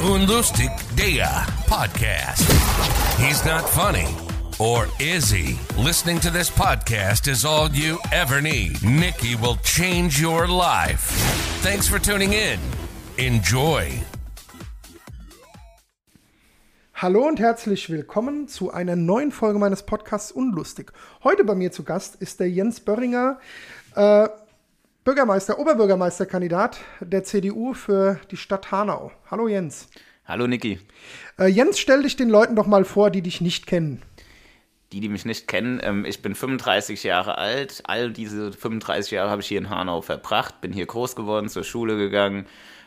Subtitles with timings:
[0.00, 2.44] Unlustig der podcast.
[3.18, 4.06] He's not funny.
[4.58, 5.58] Or is he?
[5.76, 8.82] Listening to this podcast is all you ever need.
[8.82, 11.10] Nikki will change your life.
[11.62, 12.58] Thanks for tuning in.
[13.16, 13.90] Enjoy.
[16.94, 20.92] Hallo und herzlich willkommen zu einer neuen Folge meines Podcasts Unlustig.
[21.24, 23.38] Heute bei mir zu Gast ist der Jens Börringer,
[23.94, 24.28] äh,
[25.06, 29.12] Bürgermeister, Oberbürgermeisterkandidat der CDU für die Stadt Hanau.
[29.30, 29.86] Hallo Jens.
[30.24, 30.80] Hallo Niki.
[31.38, 34.02] Äh, Jens, stell dich den Leuten doch mal vor, die dich nicht kennen.
[34.90, 37.84] Die, die mich nicht kennen, ähm, ich bin 35 Jahre alt.
[37.86, 41.62] All diese 35 Jahre habe ich hier in Hanau verbracht, bin hier groß geworden, zur
[41.62, 42.46] Schule gegangen,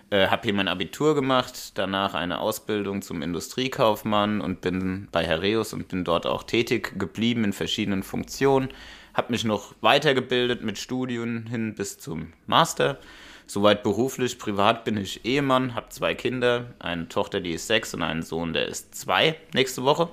[0.09, 5.71] äh, habe hier mein Abitur gemacht, danach eine Ausbildung zum Industriekaufmann und bin bei Herreus
[5.71, 8.73] und bin dort auch tätig geblieben in verschiedenen Funktionen.
[9.19, 12.99] Habe mich noch weitergebildet mit Studien hin bis zum Master
[13.47, 18.01] Soweit beruflich, privat bin ich Ehemann, habe zwei Kinder, eine Tochter, die ist sechs und
[18.01, 20.07] einen Sohn, der ist zwei nächste Woche.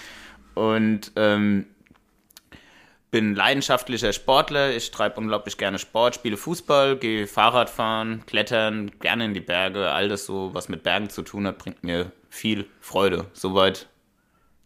[0.54, 1.64] Und ähm,
[3.10, 4.76] bin leidenschaftlicher Sportler.
[4.76, 9.90] Ich treibe unglaublich gerne Sport, spiele Fußball, gehe Fahrrad fahren, klettern, gerne in die Berge.
[9.90, 13.24] All das so, was mit Bergen zu tun hat, bringt mir viel Freude.
[13.32, 13.88] Soweit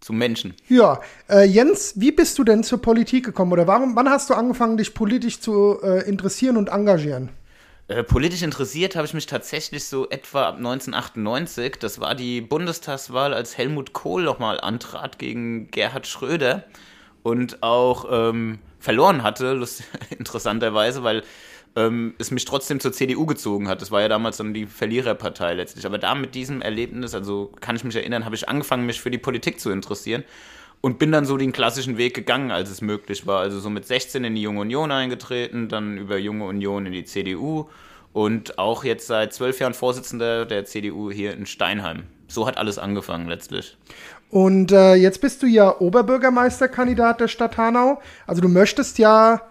[0.07, 0.55] zum Menschen.
[0.69, 4.35] Ja, äh, Jens, wie bist du denn zur Politik gekommen oder warum, wann hast du
[4.35, 7.31] angefangen, dich politisch zu äh, interessieren und engagieren?
[7.89, 11.79] Äh, politisch interessiert habe ich mich tatsächlich so etwa ab 1998.
[11.81, 16.63] Das war die Bundestagswahl, als Helmut Kohl nochmal antrat gegen Gerhard Schröder
[17.25, 19.61] und auch ähm, verloren hatte,
[20.17, 21.25] interessanterweise, weil
[21.77, 23.83] ähm, es mich trotzdem zur CDU gezogen hat.
[23.83, 25.87] Das war ja damals dann die Verliererpartei letztlich.
[25.87, 29.11] Aber da mit diesem Erlebnis, also kann ich mich erinnern, habe ich angefangen, mich für
[29.11, 30.25] die Politik zu interessieren
[30.81, 33.41] und bin dann so den klassischen Weg gegangen, als es möglich war.
[33.41, 37.05] Also so mit 16 in die Junge Union eingetreten, dann über Junge Union in die
[37.05, 37.67] CDU
[38.13, 42.05] und auch jetzt seit zwölf Jahren Vorsitzender der CDU hier in Steinheim.
[42.29, 43.77] So hat alles angefangen letztlich.
[44.31, 48.01] Und äh, jetzt bist du ja Oberbürgermeisterkandidat der Stadt Hanau.
[48.27, 49.43] Also du möchtest ja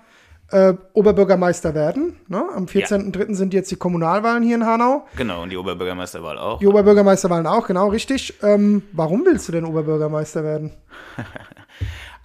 [0.51, 2.17] äh, Oberbürgermeister werden.
[2.27, 2.43] Ne?
[2.55, 3.27] Am 14.03.
[3.29, 3.35] Ja.
[3.35, 5.05] sind jetzt die Kommunalwahlen hier in Hanau.
[5.17, 6.59] Genau, und die Oberbürgermeisterwahl auch.
[6.59, 8.35] Die Oberbürgermeisterwahlen auch, genau, richtig.
[8.43, 10.71] Ähm, warum willst du denn Oberbürgermeister werden?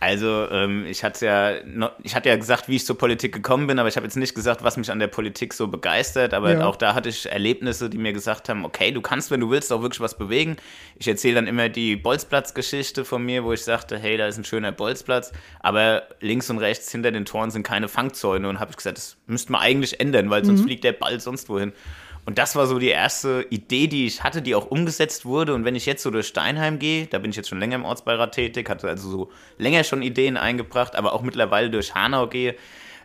[0.00, 1.52] Also ähm, ich hatte ja,
[2.02, 4.34] ich hatte ja gesagt, wie ich zur Politik gekommen bin, aber ich habe jetzt nicht
[4.34, 6.32] gesagt, was mich an der Politik so begeistert.
[6.32, 6.64] Aber ja.
[6.64, 9.70] auch da hatte ich Erlebnisse, die mir gesagt haben: Okay, du kannst, wenn du willst,
[9.74, 10.56] auch wirklich was bewegen.
[10.96, 14.44] Ich erzähle dann immer die Bolzplatz-Geschichte von mir, wo ich sagte: Hey, da ist ein
[14.44, 18.48] schöner Bolzplatz, aber links und rechts hinter den Toren sind keine Fangzäune.
[18.48, 20.64] Und habe ich gesagt, das müsste man eigentlich ändern, weil sonst mhm.
[20.64, 21.74] fliegt der Ball sonst wohin.
[22.26, 25.54] Und das war so die erste Idee, die ich hatte, die auch umgesetzt wurde.
[25.54, 27.84] Und wenn ich jetzt so durch Steinheim gehe, da bin ich jetzt schon länger im
[27.84, 32.56] Ortsbeirat tätig, hatte also so länger schon Ideen eingebracht, aber auch mittlerweile durch Hanau gehe,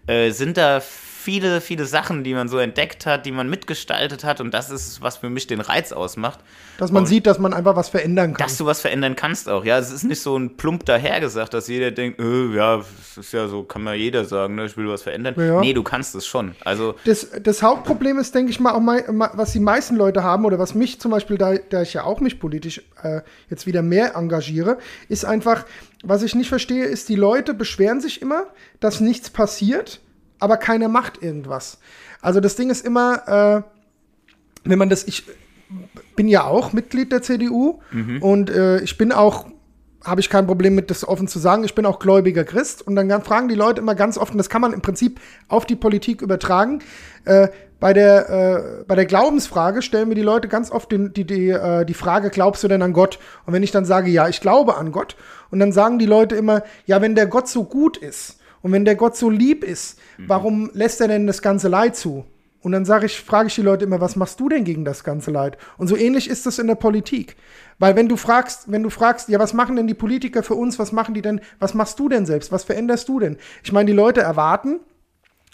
[0.07, 0.81] äh, sind da
[1.25, 4.41] viele, viele Sachen, die man so entdeckt hat, die man mitgestaltet hat.
[4.41, 6.39] Und das ist, was für mich den Reiz ausmacht.
[6.77, 8.45] Dass man und sieht, dass man einfach was verändern kann.
[8.45, 9.79] Dass du was verändern kannst auch, ja.
[9.79, 12.83] Es ist nicht so ein plump dahergesagt, dass jeder denkt, äh, ja,
[13.17, 15.33] ist ja so, kann man jeder sagen, ne, ich will was verändern.
[15.35, 15.61] Ja.
[15.61, 16.53] Nee, du kannst es schon.
[16.63, 19.03] Also das, das Hauptproblem ist, denke ich mal, auch mal,
[19.33, 22.19] was die meisten Leute haben oder was mich zum Beispiel, da, da ich ja auch
[22.19, 24.77] mich politisch äh, jetzt wieder mehr engagiere,
[25.09, 25.65] ist einfach,
[26.03, 28.45] was ich nicht verstehe, ist, die Leute beschweren sich immer,
[28.79, 30.01] dass nichts passiert
[30.40, 31.79] aber keiner macht irgendwas.
[32.22, 35.23] Also das Ding ist immer, äh, wenn man das, ich
[36.16, 38.22] bin ja auch Mitglied der CDU mhm.
[38.22, 39.47] und äh, ich bin auch,
[40.03, 42.96] habe ich kein Problem mit, das offen zu sagen, ich bin auch gläubiger Christ und
[42.96, 45.75] dann fragen die Leute immer ganz oft, und das kann man im Prinzip auf die
[45.75, 46.79] Politik übertragen,
[47.25, 47.47] äh,
[47.79, 51.50] bei der, äh, bei der Glaubensfrage stellen mir die Leute ganz oft die, die, die,
[51.50, 53.19] äh, die Frage, glaubst du denn an Gott?
[53.46, 55.16] Und wenn ich dann sage, ja, ich glaube an Gott,
[55.52, 58.83] und dann sagen die Leute immer, ja, wenn der Gott so gut ist, und wenn
[58.83, 60.23] der Gott so lieb ist, mhm.
[60.27, 62.25] warum lässt er denn das ganze Leid zu?
[62.61, 65.03] Und dann sage ich, frage ich die Leute immer, was machst du denn gegen das
[65.03, 65.59] ganze Leid?
[65.77, 67.35] Und so ähnlich ist das in der Politik.
[67.77, 70.79] Weil wenn du fragst, wenn du fragst, ja, was machen denn die Politiker für uns?
[70.79, 71.41] Was machen die denn?
[71.59, 72.51] Was machst du denn selbst?
[72.51, 73.37] Was veränderst du denn?
[73.63, 74.79] Ich meine, die Leute erwarten,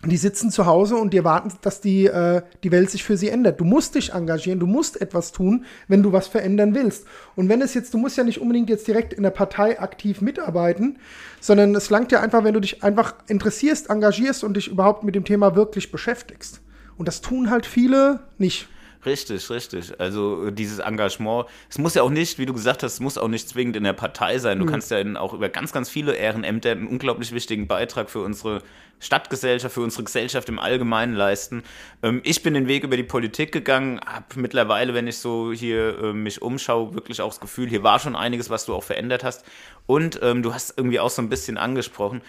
[0.10, 3.30] die sitzen zu Hause und die erwarten, dass die, äh, die Welt sich für sie
[3.30, 3.60] ändert.
[3.60, 7.06] Du musst dich engagieren, du musst etwas tun, wenn du was verändern willst.
[7.36, 10.22] Und wenn es jetzt, du musst ja nicht unbedingt jetzt direkt in der Partei aktiv
[10.22, 10.98] mitarbeiten,
[11.40, 15.14] sondern es langt ja einfach, wenn du dich einfach interessierst, engagierst und dich überhaupt mit
[15.14, 16.62] dem Thema wirklich beschäftigst.
[16.98, 18.70] Und das tun halt viele nicht.
[19.06, 20.00] Richtig, richtig.
[20.00, 23.28] Also dieses Engagement, es muss ja auch nicht, wie du gesagt hast, es muss auch
[23.28, 24.60] nicht zwingend in der Partei sein.
[24.60, 24.70] Du mhm.
[24.70, 28.62] kannst ja auch über ganz, ganz viele Ehrenämter einen unglaublich wichtigen Beitrag für unsere
[29.00, 31.64] Stadtgesellschaft, für unsere Gesellschaft im Allgemeinen leisten.
[32.04, 35.98] Ähm, ich bin den Weg über die Politik gegangen, habe mittlerweile, wenn ich so hier
[36.00, 39.24] äh, mich umschaue, wirklich auch das Gefühl, hier war schon einiges, was du auch verändert
[39.24, 39.44] hast.
[39.88, 42.22] Und ähm, du hast irgendwie auch so ein bisschen angesprochen,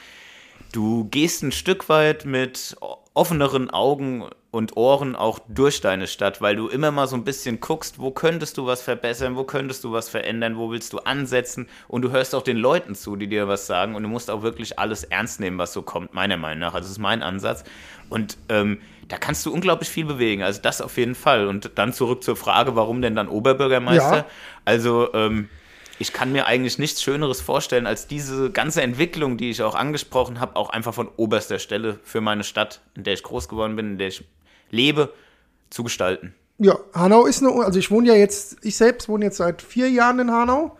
[0.72, 2.76] du gehst ein Stück weit mit
[3.14, 7.60] offeneren Augen und Ohren auch durch deine Stadt, weil du immer mal so ein bisschen
[7.60, 11.68] guckst, wo könntest du was verbessern, wo könntest du was verändern, wo willst du ansetzen
[11.88, 14.42] und du hörst auch den Leuten zu, die dir was sagen und du musst auch
[14.42, 16.74] wirklich alles ernst nehmen, was so kommt, meiner Meinung nach.
[16.74, 17.64] Also das ist mein Ansatz
[18.10, 21.46] und ähm, da kannst du unglaublich viel bewegen, also das auf jeden Fall.
[21.46, 24.16] Und dann zurück zur Frage, warum denn dann Oberbürgermeister?
[24.16, 24.26] Ja.
[24.64, 25.48] Also ähm,
[26.02, 30.40] ich kann mir eigentlich nichts Schöneres vorstellen, als diese ganze Entwicklung, die ich auch angesprochen
[30.40, 33.92] habe, auch einfach von oberster Stelle für meine Stadt, in der ich groß geworden bin,
[33.92, 34.24] in der ich
[34.70, 35.12] lebe,
[35.70, 36.34] zu gestalten.
[36.58, 39.88] Ja, Hanau ist eine, also ich wohne ja jetzt, ich selbst wohne jetzt seit vier
[39.90, 40.76] Jahren in Hanau.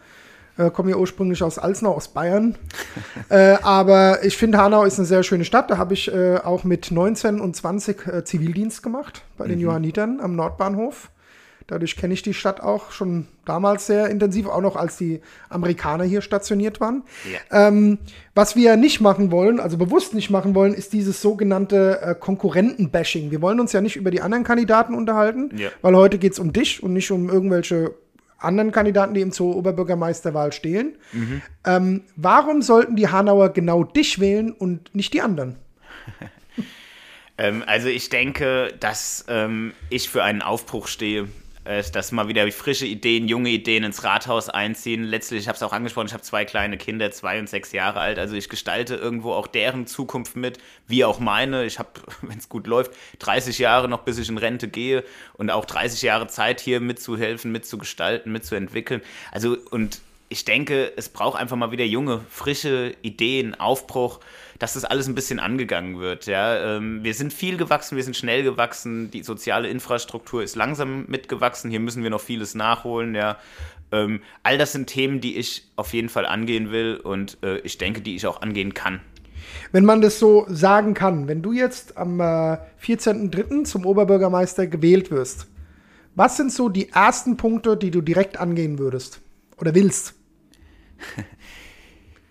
[0.58, 2.58] Äh, komme ja ursprünglich aus Alsnau, aus Bayern.
[3.28, 5.70] äh, aber ich finde, Hanau ist eine sehr schöne Stadt.
[5.70, 9.64] Da habe ich äh, auch mit 19 und 20 äh, Zivildienst gemacht bei den mhm.
[9.66, 11.10] Johannitern am Nordbahnhof.
[11.66, 16.04] Dadurch kenne ich die Stadt auch schon damals sehr intensiv, auch noch als die Amerikaner
[16.04, 17.02] hier stationiert waren.
[17.30, 17.68] Ja.
[17.68, 17.98] Ähm,
[18.34, 23.30] was wir nicht machen wollen, also bewusst nicht machen wollen, ist dieses sogenannte äh, Konkurrenten-Bashing.
[23.30, 25.70] Wir wollen uns ja nicht über die anderen Kandidaten unterhalten, ja.
[25.82, 27.94] weil heute geht es um dich und nicht um irgendwelche
[28.38, 30.96] anderen Kandidaten, die ihm zur Oberbürgermeisterwahl stehen.
[31.12, 31.42] Mhm.
[31.64, 35.56] Ähm, warum sollten die Hanauer genau dich wählen und nicht die anderen?
[37.38, 41.28] ähm, also ich denke, dass ähm, ich für einen Aufbruch stehe
[41.64, 45.04] dass mal wieder frische Ideen, junge Ideen ins Rathaus einziehen.
[45.04, 48.00] Letztlich, ich habe es auch angesprochen, ich habe zwei kleine Kinder, zwei und sechs Jahre
[48.00, 48.18] alt.
[48.18, 51.64] Also ich gestalte irgendwo auch deren Zukunft mit, wie auch meine.
[51.64, 51.90] Ich habe,
[52.22, 55.04] wenn es gut läuft, 30 Jahre noch, bis ich in Rente gehe
[55.34, 59.02] und auch 30 Jahre Zeit hier mitzuhelfen, mitzugestalten, mitzuentwickeln.
[59.30, 60.00] Also und
[60.32, 64.20] ich denke, es braucht einfach mal wieder junge, frische Ideen, Aufbruch
[64.62, 66.26] dass das alles ein bisschen angegangen wird.
[66.26, 66.76] Ja?
[66.76, 71.68] Ähm, wir sind viel gewachsen, wir sind schnell gewachsen, die soziale Infrastruktur ist langsam mitgewachsen,
[71.68, 73.16] hier müssen wir noch vieles nachholen.
[73.16, 73.38] Ja?
[73.90, 77.76] Ähm, all das sind Themen, die ich auf jeden Fall angehen will und äh, ich
[77.76, 79.00] denke, die ich auch angehen kann.
[79.72, 83.64] Wenn man das so sagen kann, wenn du jetzt am äh, 14.03.
[83.64, 85.48] zum Oberbürgermeister gewählt wirst,
[86.14, 89.20] was sind so die ersten Punkte, die du direkt angehen würdest
[89.56, 90.14] oder willst?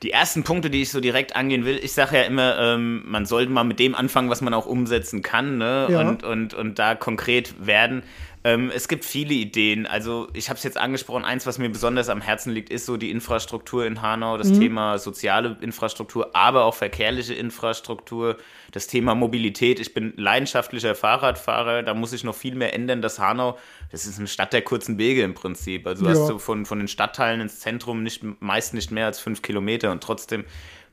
[0.04, 3.26] Die ersten Punkte, die ich so direkt angehen will, ich sage ja immer, ähm, man
[3.26, 5.88] sollte mal mit dem anfangen, was man auch umsetzen kann, ne?
[5.90, 6.02] Ja.
[6.02, 8.04] Und, und, und da konkret werden.
[8.44, 9.86] Ähm, es gibt viele Ideen.
[9.86, 12.98] Also ich habe es jetzt angesprochen, eins, was mir besonders am Herzen liegt, ist so
[12.98, 14.60] die Infrastruktur in Hanau, das mhm.
[14.60, 18.38] Thema soziale Infrastruktur, aber auch verkehrliche Infrastruktur,
[18.72, 19.80] das Thema Mobilität.
[19.80, 23.60] Ich bin leidenschaftlicher Fahrradfahrer, da muss ich noch viel mehr ändern, dass Hanau,
[23.92, 25.86] das ist eine Stadt der kurzen Wege im Prinzip.
[25.86, 26.12] Also ja.
[26.12, 29.92] hast du von, von den Stadtteilen ins Zentrum nicht, meist nicht mehr als fünf Kilometer
[29.92, 30.46] und trotzdem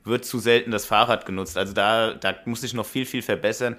[0.03, 1.57] wird zu selten das Fahrrad genutzt.
[1.57, 3.75] Also da, da muss ich noch viel, viel verbessern.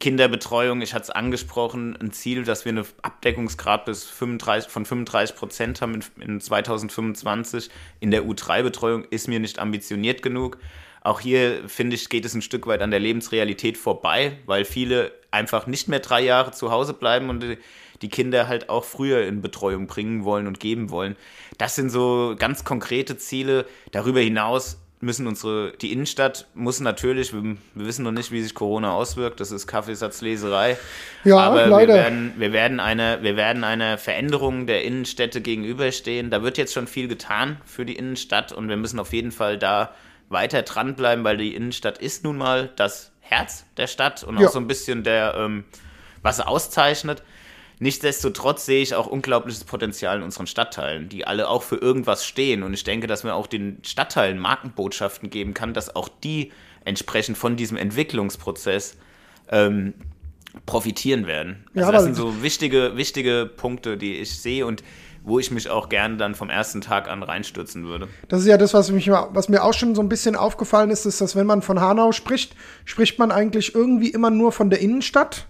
[0.00, 5.36] Kinderbetreuung, ich hatte es angesprochen, ein Ziel, dass wir eine Abdeckungsgrad bis 35, von 35
[5.36, 10.58] Prozent haben in, in 2025 in der U3-Betreuung, ist mir nicht ambitioniert genug.
[11.02, 15.12] Auch hier, finde ich, geht es ein Stück weit an der Lebensrealität vorbei, weil viele
[15.32, 17.58] einfach nicht mehr drei Jahre zu Hause bleiben und
[18.02, 21.16] die Kinder halt auch früher in Betreuung bringen wollen und geben wollen.
[21.58, 23.66] Das sind so ganz konkrete Ziele.
[23.92, 28.54] Darüber hinaus müssen unsere, die Innenstadt muss natürlich, wir, wir, wissen noch nicht, wie sich
[28.54, 30.78] Corona auswirkt, das ist Kaffeesatzleserei.
[31.24, 31.94] Ja, aber leider.
[31.94, 36.30] Wir, werden, wir, werden eine, wir werden einer Veränderung der Innenstädte gegenüberstehen.
[36.30, 39.58] Da wird jetzt schon viel getan für die Innenstadt und wir müssen auf jeden Fall
[39.58, 39.92] da
[40.28, 44.46] weiter dranbleiben, weil die Innenstadt ist nun mal das Herz der Stadt und ja.
[44.46, 45.64] auch so ein bisschen der, ähm,
[46.22, 47.24] was auszeichnet.
[47.82, 52.62] Nichtsdestotrotz sehe ich auch unglaubliches Potenzial in unseren Stadtteilen, die alle auch für irgendwas stehen.
[52.62, 56.52] Und ich denke, dass man auch den Stadtteilen Markenbotschaften geben kann, dass auch die
[56.84, 58.96] entsprechend von diesem Entwicklungsprozess
[59.50, 59.94] ähm,
[60.64, 61.64] profitieren werden.
[61.74, 64.84] Also ja, das sind so wichtige, wichtige Punkte, die ich sehe und
[65.24, 68.06] wo ich mich auch gerne dann vom ersten Tag an reinstürzen würde.
[68.28, 71.04] Das ist ja das, was, mich, was mir auch schon so ein bisschen aufgefallen ist,
[71.04, 74.78] ist, dass wenn man von Hanau spricht, spricht man eigentlich irgendwie immer nur von der
[74.78, 75.48] Innenstadt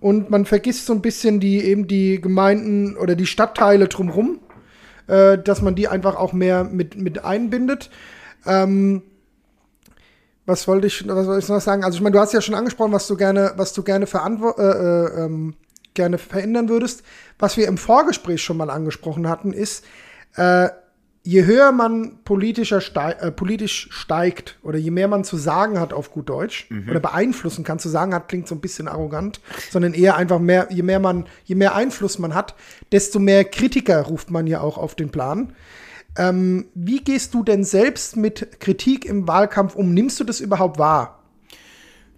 [0.00, 4.40] und man vergisst so ein bisschen die eben die Gemeinden oder die Stadtteile drumherum,
[5.06, 7.90] äh, dass man die einfach auch mehr mit, mit einbindet.
[8.44, 9.02] Ähm,
[10.44, 11.82] was wollte ich, was wollte ich noch sagen?
[11.82, 14.56] Also ich meine, du hast ja schon angesprochen, was du gerne, was du gerne verantwo-
[14.58, 15.54] äh, äh, ähm,
[15.94, 17.02] gerne verändern würdest.
[17.38, 19.84] Was wir im Vorgespräch schon mal angesprochen hatten, ist,
[20.36, 20.68] äh,
[21.26, 25.92] je höher man politischer steig, äh, politisch steigt oder je mehr man zu sagen hat
[25.92, 26.88] auf gut Deutsch mhm.
[26.88, 29.40] oder beeinflussen kann, zu sagen hat, klingt so ein bisschen arrogant,
[29.70, 32.54] sondern eher einfach mehr, je mehr man, je mehr Einfluss man hat,
[32.92, 35.52] desto mehr Kritiker ruft man ja auch auf den Plan.
[36.16, 39.92] Ähm, wie gehst du denn selbst mit Kritik im Wahlkampf um?
[39.92, 41.24] Nimmst du das überhaupt wahr?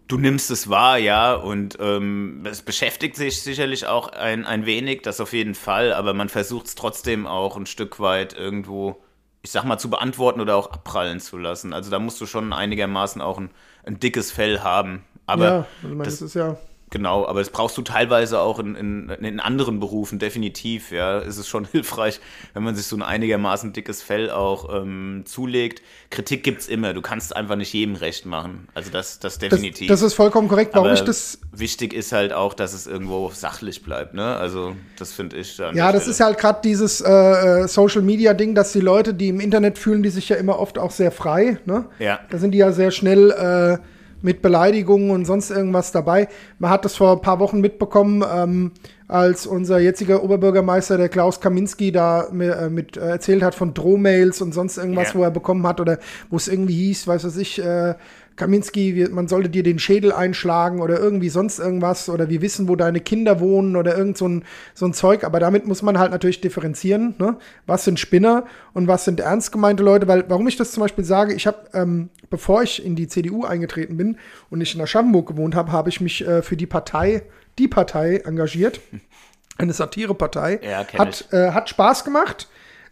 [0.09, 5.03] Du nimmst es wahr, ja, und ähm, es beschäftigt sich sicherlich auch ein, ein wenig,
[5.03, 9.03] das auf jeden Fall, aber man versucht es trotzdem auch ein Stück weit irgendwo,
[9.43, 11.75] ich sag mal, zu beantworten oder auch abprallen zu lassen.
[11.75, 13.51] Also da musst du schon einigermaßen auch ein,
[13.85, 15.05] ein dickes Fell haben.
[15.27, 16.57] Aber ja, ich meine, das, das ist ja.
[16.99, 20.91] Genau, aber das brauchst du teilweise auch in, in, in anderen Berufen, definitiv.
[20.91, 22.19] Ja, es ist schon hilfreich,
[22.55, 25.81] wenn man sich so ein einigermaßen dickes Fell auch ähm, zulegt.
[26.11, 26.95] Kritik gibt's immer.
[26.95, 28.67] Du kannst einfach nicht jedem recht machen.
[28.75, 29.87] Also das, das definitiv.
[29.87, 30.75] Das, das ist vollkommen korrekt.
[30.75, 31.39] Warum aber ich das.
[31.53, 34.15] wichtig ist halt auch, dass es irgendwo sachlich bleibt.
[34.15, 34.35] Ne?
[34.35, 35.63] Also das finde ich.
[35.63, 36.31] an Ja, das ist Stelle.
[36.31, 40.11] halt gerade dieses äh, Social Media Ding, dass die Leute, die im Internet fühlen, die
[40.11, 41.59] sich ja immer oft auch sehr frei.
[41.65, 41.85] Ne?
[42.01, 42.19] Ja.
[42.29, 43.79] Da sind die ja sehr schnell äh,
[44.23, 46.29] mit Beleidigungen und sonst irgendwas dabei.
[46.59, 48.73] Man hat das vor ein paar Wochen mitbekommen, ähm,
[49.07, 53.75] als unser jetziger Oberbürgermeister, der Klaus Kaminski, da mir, äh, mit äh, erzählt hat von
[53.75, 55.19] Drohmails und sonst irgendwas, Ja.
[55.19, 55.99] wo er bekommen hat oder
[56.31, 57.95] wo es irgendwie hieß, weiß was ich, äh,
[58.39, 62.77] Kaminski, man sollte dir den Schädel einschlagen oder irgendwie sonst irgendwas oder wir wissen, wo
[62.77, 65.25] deine Kinder wohnen oder irgend so ein, so ein Zeug.
[65.25, 67.15] Aber damit muss man halt natürlich differenzieren.
[67.19, 67.37] Ne?
[67.67, 70.09] Was sind Spinner und was sind ernst gemeinte Leute?
[70.09, 73.45] Weil, warum ich das zum Beispiel sage, ich habe, ähm, bevor ich in die CDU
[73.45, 74.17] eingetreten bin
[74.49, 77.23] und ich in Aschaffenburg gewohnt habe, habe ich mich äh, für die Partei,
[77.59, 78.81] die Partei engagiert.
[79.59, 80.61] Eine Satirepartei.
[80.63, 82.49] Ja, hat, äh, hat Spaß gemacht,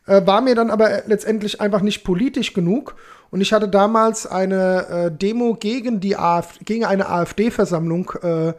[0.07, 2.97] äh, war mir dann aber letztendlich einfach nicht politisch genug.
[3.31, 8.53] Und ich hatte damals eine äh, Demo gegen die AfD, gegen eine AfD-Versammlung äh,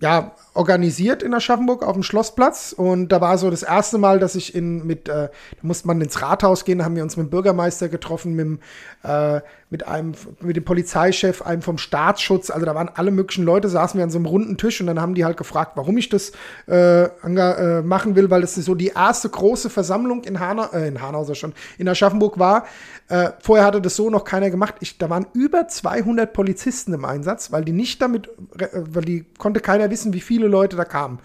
[0.00, 2.72] ja, organisiert in Aschaffenburg auf dem Schlossplatz.
[2.76, 5.30] Und da war so das erste Mal, dass ich in mit, äh, da
[5.62, 8.58] musste man ins Rathaus gehen, da haben wir uns mit dem Bürgermeister getroffen, mit, dem,
[9.04, 12.50] äh, mit einem, mit dem Polizeichef, einem vom Staatsschutz.
[12.50, 15.00] Also da waren alle möglichen Leute, saßen wir an so einem runden Tisch und dann
[15.00, 16.32] haben die halt gefragt, warum ich das
[16.66, 21.00] äh, äh, machen will, weil das so die erste große Versammlung in Hanau, äh, in
[21.00, 22.66] Hanau schon, in Aschaffenburg war.
[23.08, 24.74] Äh, vorher hatte das so noch keiner gemacht.
[24.80, 28.28] Ich, da waren über 200 Polizisten im Einsatz, weil die nicht damit,
[28.72, 31.18] weil die konnte keiner wissen, wie viele Leute da kamen.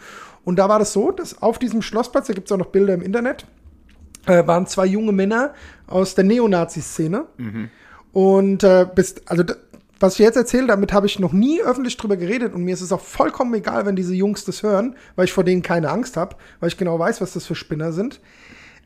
[0.43, 2.93] Und da war das so, dass auf diesem Schlossplatz, da gibt es auch noch Bilder
[2.93, 3.45] im Internet,
[4.25, 5.53] äh, waren zwei junge Männer
[5.87, 7.25] aus der Neonazi-Szene.
[8.11, 9.43] Und äh, bis, also
[9.99, 12.81] was ich jetzt erzähle, damit habe ich noch nie öffentlich drüber geredet und mir ist
[12.81, 16.17] es auch vollkommen egal, wenn diese Jungs das hören, weil ich vor denen keine Angst
[16.17, 18.19] habe, weil ich genau weiß, was das für Spinner sind.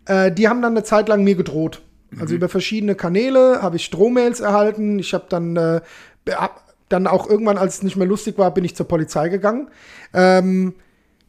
[0.06, 1.82] Äh, die haben dann eine Zeit lang mir gedroht.
[2.20, 4.98] Also über verschiedene Kanäle habe ich Drohmails erhalten.
[5.00, 5.82] Ich habe dann, äh,
[6.90, 9.70] dann auch irgendwann, als es nicht mehr lustig war, bin ich zur Polizei gegangen.
[10.14, 10.74] Ähm,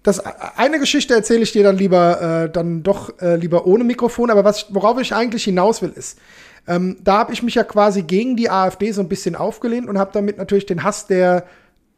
[0.03, 4.31] das eine Geschichte erzähle ich dir dann lieber äh, dann doch äh, lieber ohne Mikrofon,
[4.31, 6.19] aber was worauf ich eigentlich hinaus will ist,
[6.67, 9.99] ähm, da habe ich mich ja quasi gegen die AfD so ein bisschen aufgelehnt und
[9.99, 11.45] habe damit natürlich den Hass der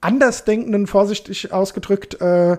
[0.01, 2.57] Andersdenkenden, vorsichtig ausgedrückt, äh,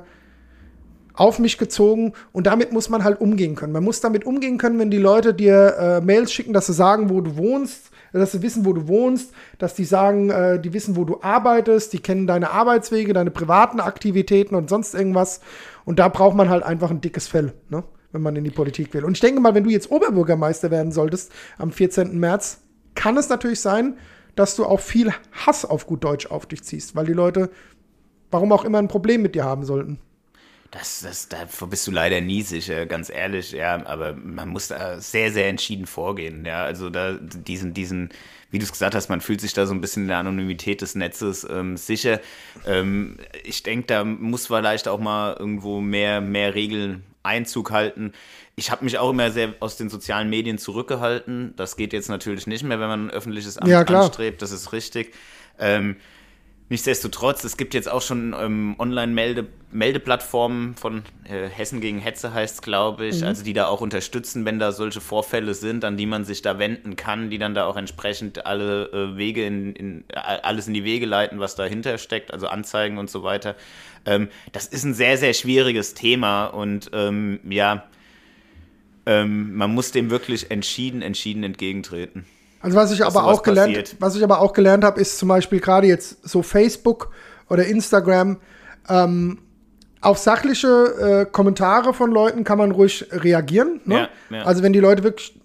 [1.14, 3.74] auf mich gezogen und damit muss man halt umgehen können.
[3.74, 7.10] Man muss damit umgehen können, wenn die Leute dir äh, Mails schicken, dass sie sagen,
[7.10, 10.96] wo du wohnst, dass sie wissen, wo du wohnst, dass die sagen, äh, die wissen,
[10.96, 15.42] wo du arbeitest, die kennen deine Arbeitswege, deine privaten Aktivitäten und sonst irgendwas.
[15.86, 17.84] Und da braucht man halt einfach ein dickes Fell, ne?
[18.12, 19.06] wenn man in die Politik will.
[19.06, 22.20] Und ich denke mal, wenn du jetzt Oberbürgermeister werden solltest am 14.
[22.20, 22.62] März,
[22.96, 23.98] kann es natürlich sein,
[24.36, 27.50] dass du auch viel Hass auf gut Deutsch auf dich ziehst, weil die Leute,
[28.30, 30.00] warum auch immer, ein Problem mit dir haben sollten.
[30.72, 35.02] Das, das, davor bist du leider nie sicher, ganz ehrlich, ja, aber man muss da
[35.02, 38.10] sehr, sehr entschieden vorgehen, ja, also da diesen, diesen,
[38.52, 40.82] wie du es gesagt hast, man fühlt sich da so ein bisschen in der Anonymität
[40.82, 42.22] des Netzes ähm, sicher.
[42.66, 48.14] Ähm, ich denke, da muss vielleicht auch mal irgendwo mehr, mehr Regeln Einzug halten.
[48.56, 51.54] Ich habe mich auch immer sehr aus den sozialen Medien zurückgehalten.
[51.56, 54.74] Das geht jetzt natürlich nicht mehr, wenn man ein öffentliches Amt Ja, anstrebt, das ist
[54.74, 55.14] richtig.
[55.60, 55.98] Ähm,
[56.72, 62.62] Nichtsdestotrotz, es gibt jetzt auch schon ähm, Online-Meldeplattformen von äh, Hessen gegen Hetze heißt es,
[62.62, 66.24] glaube ich, also die da auch unterstützen, wenn da solche Vorfälle sind, an die man
[66.24, 70.70] sich da wenden kann, die dann da auch entsprechend alle äh, Wege in, in alles
[70.70, 73.58] in die Wege leiten, was dahinter steckt, also Anzeigen und so weiter.
[74.06, 77.84] Ähm, das ist ein sehr, sehr schwieriges Thema und ähm, ja,
[79.06, 82.26] ähm, man muss dem wirklich entschieden, entschieden entgegentreten.
[82.62, 83.96] Also was ich aber auch gelernt, passiert.
[84.00, 87.12] was ich aber auch gelernt habe, ist zum Beispiel gerade jetzt so Facebook
[87.50, 88.38] oder Instagram.
[88.90, 89.40] Ähm,
[90.02, 93.82] auf sachliche äh, Kommentare von Leuten kann man ruhig reagieren.
[93.86, 94.10] Ne?
[94.30, 94.44] Ja, ja.
[94.44, 95.40] Also wenn die Leute wirklich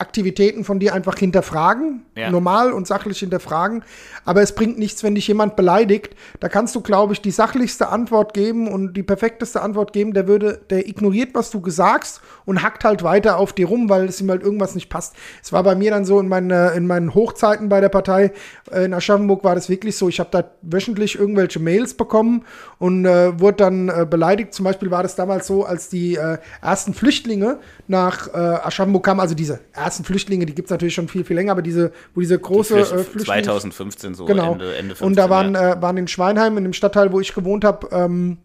[0.00, 2.30] Aktivitäten von dir einfach hinterfragen, Ja.
[2.30, 3.84] normal und sachlich hinterfragen.
[4.24, 6.14] Aber es bringt nichts, wenn dich jemand beleidigt.
[6.40, 10.12] Da kannst du, glaube ich, die sachlichste Antwort geben und die perfekteste Antwort geben.
[10.14, 14.06] Der würde, der ignoriert, was du gesagt und hackt halt weiter auf dir rum, weil
[14.06, 15.14] es ihm halt irgendwas nicht passt.
[15.42, 18.32] Es war bei mir dann so in, meinen, äh, in meinen Hochzeiten bei der Partei
[18.70, 20.08] äh, in Aschaffenburg war das wirklich so.
[20.08, 22.44] Ich habe da wöchentlich irgendwelche Mails bekommen
[22.78, 24.54] und äh, wurde dann äh, beleidigt.
[24.54, 29.20] Zum Beispiel war das damals so, als die äh, ersten Flüchtlinge nach äh, Aschaffenburg kamen,
[29.20, 32.20] also diese ersten Flüchtlinge, die gibt es natürlich schon viel, viel länger, aber diese, wo
[32.20, 34.52] diese große Die äh, Flücht- Flüchtlings 2015 so, genau.
[34.52, 35.74] Ende, Ende 15, und da waren, ja.
[35.74, 38.38] äh, waren in Schweinheim, in dem Stadtteil, wo ich gewohnt habe, ähm,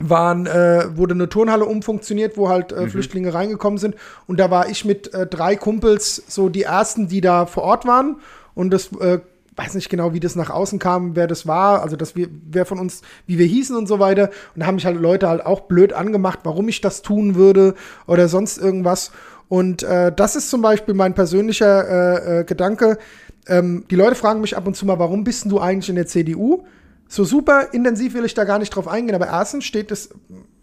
[0.00, 2.90] waren, äh, wurde eine Turnhalle umfunktioniert, wo halt äh, Mhm.
[2.90, 3.94] Flüchtlinge reingekommen sind.
[4.26, 7.86] Und da war ich mit äh, drei Kumpels so die ersten, die da vor Ort
[7.86, 8.16] waren.
[8.54, 9.20] Und das äh,
[9.56, 12.66] weiß nicht genau, wie das nach außen kam, wer das war, also dass wir, wer
[12.66, 14.30] von uns, wie wir hießen und so weiter.
[14.56, 17.74] Und da haben mich halt Leute halt auch blöd angemacht, warum ich das tun würde
[18.08, 19.12] oder sonst irgendwas.
[19.54, 22.98] Und äh, das ist zum Beispiel mein persönlicher äh, äh, Gedanke.
[23.46, 26.08] Ähm, die Leute fragen mich ab und zu mal, warum bist du eigentlich in der
[26.08, 26.64] CDU?
[27.06, 30.10] So super intensiv will ich da gar nicht drauf eingehen, aber erstens steht es,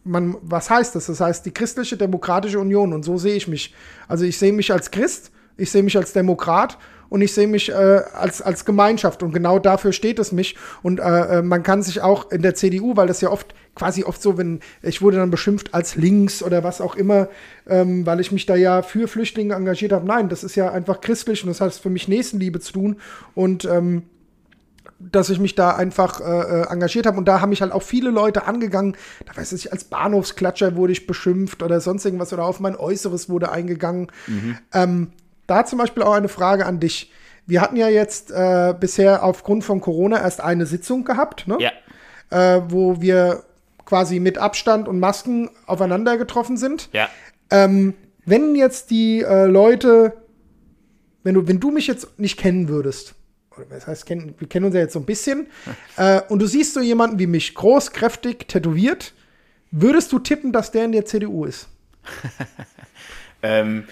[0.04, 1.06] man, was heißt das?
[1.06, 3.74] Das heißt die christliche demokratische Union und so sehe ich mich.
[4.10, 6.78] Also ich sehe mich als Christ, ich sehe mich als Demokrat
[7.12, 10.56] und ich sehe mich äh, als, als Gemeinschaft und genau dafür steht es mich.
[10.82, 14.06] Und äh, äh, man kann sich auch in der CDU, weil das ja oft, quasi
[14.06, 17.28] oft so, wenn ich wurde dann beschimpft als links oder was auch immer,
[17.68, 20.08] ähm, weil ich mich da ja für Flüchtlinge engagiert habe.
[20.08, 22.96] Nein, das ist ja einfach christlich und das heißt für mich Nächstenliebe zu tun
[23.36, 24.04] und ähm,
[24.98, 27.84] dass ich mich da einfach äh, äh, engagiert habe und da haben mich halt auch
[27.84, 28.96] viele Leute angegangen.
[29.26, 33.28] Da weiß ich, als Bahnhofsklatscher wurde ich beschimpft oder sonst irgendwas oder auf mein Äußeres
[33.28, 34.08] wurde eingegangen.
[34.72, 35.12] Ähm,
[35.48, 37.12] da zum Beispiel auch eine Frage an dich.
[37.46, 41.58] Wir hatten ja jetzt äh, bisher aufgrund von Corona erst eine Sitzung gehabt, ne?
[41.60, 41.72] Ja.
[42.30, 43.44] äh, wo wir
[43.86, 46.90] quasi mit Abstand und Masken aufeinander getroffen sind.
[46.94, 47.10] Ja.
[47.50, 47.94] Ähm,
[48.26, 50.14] wenn jetzt die äh, Leute,
[51.24, 53.16] wenn du, wenn du mich jetzt nicht kennen würdest,
[53.58, 55.48] oder was heißt kennen, wir kennen uns ja jetzt so ein bisschen,
[55.98, 59.14] äh, und du siehst so jemanden wie mich, groß, kräftig, tätowiert,
[59.72, 61.68] würdest du tippen, dass der in der CDU ist?
[63.44, 63.92] Ähm, äh,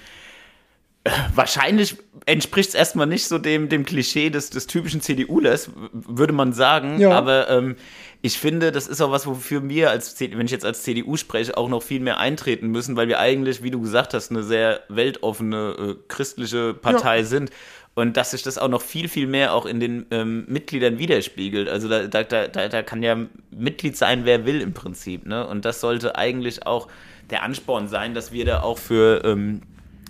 [1.36, 6.54] wahrscheinlich entspricht es erstmal nicht so dem, dem Klischee des, des typischen CDUlers, würde man
[6.54, 7.00] sagen.
[7.00, 7.12] Ja.
[7.12, 7.76] Aber ähm,
[8.22, 11.58] ich finde, das ist auch was, wofür wir, als wenn ich jetzt als CDU spreche,
[11.58, 14.82] auch noch viel mehr eintreten müssen, weil wir eigentlich, wie du gesagt hast, eine sehr
[14.90, 17.24] weltoffene äh, christliche Partei Ja.
[17.24, 17.50] sind.
[17.96, 21.68] Und dass sich das auch noch viel, viel mehr auch in den ähm, Mitgliedern widerspiegelt.
[21.68, 23.18] Also da, da, da, da da kann ja
[23.52, 25.26] Mitglied sein, wer will im Prinzip.
[25.26, 25.46] Ne?
[25.46, 26.88] Und das sollte eigentlich auch
[27.30, 29.62] der Ansporn sein, dass wir da auch für ähm,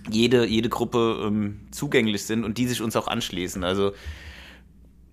[0.10, 3.64] jede, jede Gruppe ähm, zugänglich sind und die sich uns auch anschließen.
[3.64, 3.92] Also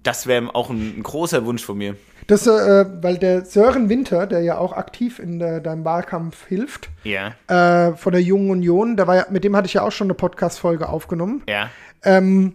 [0.03, 1.97] das wäre auch ein, ein großer Wunsch von mir.
[2.29, 6.91] Das, äh, weil der Sören Winter, der ja auch aktiv in äh, deinem Wahlkampf hilft,
[7.05, 9.93] Ja, äh, von der Jungen Union, der war ja, mit dem hatte ich ja auch
[9.93, 11.43] schon eine Podcast-Folge aufgenommen.
[11.49, 11.71] ja,
[12.03, 12.55] Ähm,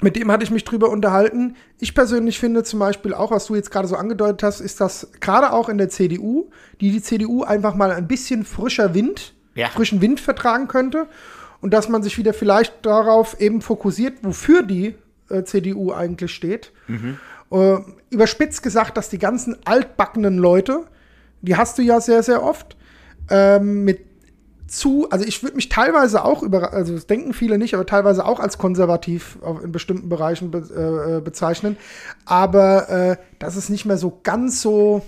[0.00, 1.56] mit dem hatte ich mich drüber unterhalten.
[1.80, 5.10] Ich persönlich finde zum Beispiel auch, was du jetzt gerade so angedeutet hast, ist das
[5.20, 9.68] gerade auch in der CDU, die die CDU einfach mal ein bisschen frischer Wind, Ja.
[9.68, 11.06] frischen Wind vertragen könnte
[11.60, 14.94] und dass man sich wieder vielleicht darauf eben fokussiert, wofür die
[15.28, 16.72] äh, CDU eigentlich steht.
[17.50, 17.78] Äh,
[18.10, 20.84] überspitzt gesagt, dass die ganzen altbackenen Leute,
[21.42, 22.76] die hast du ja sehr, sehr oft,
[23.30, 24.08] ähm, mit
[24.68, 28.24] zu, also ich würde mich teilweise auch über, also das denken viele nicht, aber teilweise
[28.24, 31.76] auch als konservativ in bestimmten Bereichen be, äh, bezeichnen.
[32.26, 35.02] Aber äh, das ist nicht mehr so ganz so.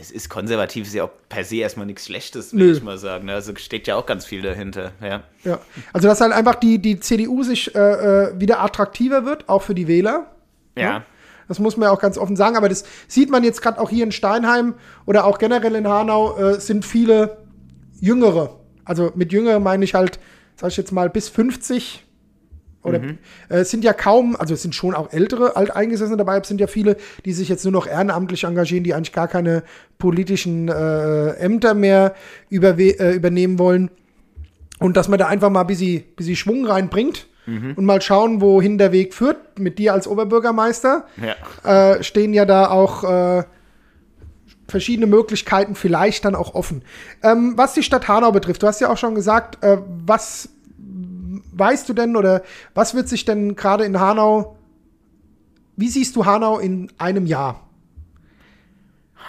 [0.00, 2.72] Es ist konservativ, ist ja auch per se erstmal nichts Schlechtes, Nö.
[2.72, 3.26] ich mal sagen.
[3.26, 3.34] ne?
[3.34, 4.92] Also steht ja auch ganz viel dahinter.
[5.02, 5.58] Ja, Ja.
[5.92, 9.74] Also dass halt einfach die, die CDU sich äh, äh, wieder attraktiver wird, auch für
[9.74, 10.34] die Wähler.
[10.76, 11.04] ja.
[11.48, 13.88] Das muss man ja auch ganz offen sagen, aber das sieht man jetzt gerade auch
[13.88, 14.74] hier in Steinheim
[15.06, 17.38] oder auch generell in Hanau, äh, sind viele
[17.98, 18.60] Jüngere.
[18.84, 20.18] Also mit Jüngere meine ich halt,
[20.56, 22.04] sag ich jetzt mal, bis 50
[22.82, 23.14] oder äh,
[23.48, 26.60] es sind ja kaum, also es sind schon auch ältere Alteingesessene dabei, aber es sind
[26.60, 29.62] ja viele, die sich jetzt nur noch ehrenamtlich engagieren, die eigentlich gar keine
[29.98, 32.14] politischen äh, Ämter mehr
[32.50, 33.90] äh, übernehmen wollen.
[34.78, 37.26] Und dass man da einfach mal ein bisschen, bisschen Schwung reinbringt
[37.76, 39.58] und mal schauen, wohin der Weg führt.
[39.58, 41.94] Mit dir als Oberbürgermeister ja.
[41.94, 43.44] äh, stehen ja da auch äh,
[44.68, 46.82] verschiedene Möglichkeiten vielleicht dann auch offen.
[47.22, 50.50] Ähm, was die Stadt Hanau betrifft, du hast ja auch schon gesagt, äh, was
[51.58, 52.42] weißt du denn oder
[52.74, 54.56] was wird sich denn gerade in Hanau,
[55.76, 57.68] wie siehst du Hanau in einem Jahr?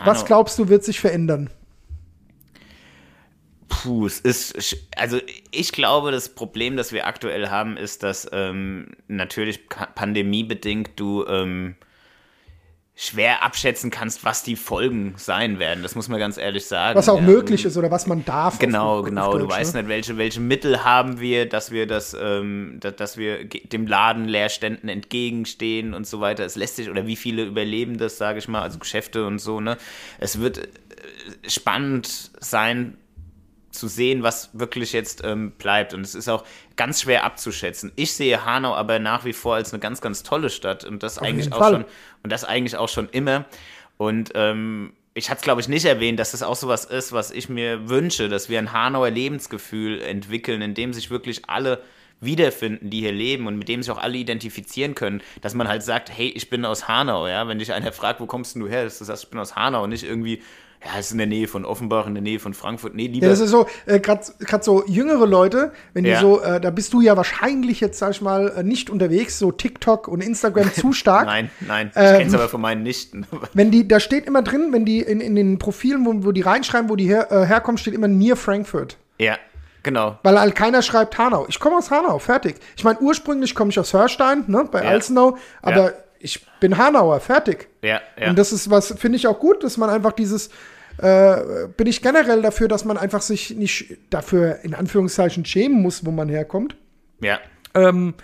[0.05, 1.49] Was Hanau- glaubst du, wird sich verändern?
[3.67, 5.19] Puh, es ist, also
[5.51, 11.75] ich glaube, das Problem, das wir aktuell haben, ist, dass ähm, natürlich pandemiebedingt du ähm,
[13.01, 15.83] schwer abschätzen kannst, was die Folgen sein werden.
[15.83, 16.97] Das muss man ganz ehrlich sagen.
[16.97, 18.55] Was auch Ja, möglich ist oder was man darf.
[18.55, 19.31] auf- Genau, auf genau.
[19.31, 19.83] Du Deutsch, weißt ne?
[19.83, 24.89] nicht, welche, welche Mittel haben wir, dass wir das, ähm, da- dass wir dem Ladenleerständen
[24.89, 26.43] entgegenstehen und so weiter.
[26.43, 29.61] Es lässt sich, oder wie viele überleben das, sage ich mal, also Geschäfte und so,
[29.61, 29.77] ne?
[30.19, 30.67] Es wird äh,
[31.49, 32.97] spannend sein,
[33.71, 35.93] zu sehen, was wirklich jetzt ähm, bleibt.
[35.93, 36.43] Und es ist auch
[36.75, 37.91] ganz schwer abzuschätzen.
[37.95, 41.17] Ich sehe Hanau aber nach wie vor als eine ganz, ganz tolle Stadt und das
[41.19, 41.71] eigentlich jeden auch Fall.
[41.73, 41.85] schon
[42.23, 43.45] und das eigentlich auch schon immer.
[43.97, 47.31] Und ähm, ich hatte es, glaube ich, nicht erwähnt, dass das auch sowas ist, was
[47.31, 51.81] ich mir wünsche, dass wir ein Hanauer Lebensgefühl entwickeln, in dem sich wirklich alle
[52.21, 55.83] wiederfinden, die hier leben und mit dem sich auch alle identifizieren können, dass man halt
[55.83, 58.67] sagt, hey, ich bin aus Hanau, ja, wenn dich einer fragt, wo kommst denn du
[58.67, 60.41] her, dass du sagst, ich bin aus Hanau und nicht irgendwie
[60.85, 62.95] ja, ist in der Nähe von Offenbach, in der Nähe von Frankfurt.
[62.95, 63.25] Nee, lieber.
[63.25, 64.23] Ja, das ist so, äh, gerade
[64.61, 66.21] so jüngere Leute, wenn die Ja.
[66.21, 69.51] so, äh, da bist du ja wahrscheinlich jetzt, sag ich mal, äh, nicht unterwegs, so
[69.51, 71.25] TikTok und Instagram zu stark.
[71.25, 73.27] nein, nein, ich Ähm, kenn's aber von meinen Nichten.
[73.53, 76.41] Wenn die, da steht immer drin, wenn die in, in den Profilen, wo, wo die
[76.41, 78.97] reinschreiben, wo die her, äh, herkommen, steht immer near Frankfurt.
[79.17, 79.35] ja,
[79.83, 80.17] genau.
[80.23, 81.45] Weil halt keiner schreibt Hanau.
[81.49, 82.55] Ich komme aus Hanau, fertig.
[82.77, 84.89] Ich meine, ursprünglich komme ich aus Hörstein, ne, bei Ja.
[84.91, 85.97] Alzenau, aber Ja.
[86.19, 87.69] Ich bin Hanauer, fertig.
[87.81, 88.29] Ja, ja.
[88.29, 90.49] Und das ist was, finde ich auch gut, dass man einfach dieses,
[90.97, 96.05] äh, bin ich generell dafür, dass man einfach sich nicht dafür in Anführungszeichen schämen muss,
[96.05, 96.75] wo man herkommt.
[97.21, 97.39] ja.
[97.75, 98.15] Ähm,